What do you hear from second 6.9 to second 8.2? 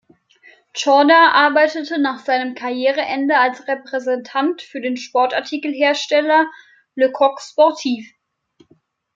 Le Coq Sportif.